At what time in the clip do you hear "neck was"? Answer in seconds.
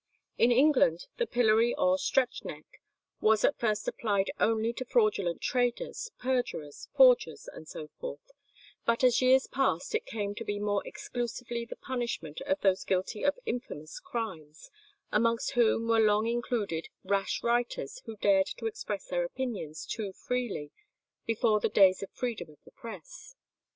2.43-3.45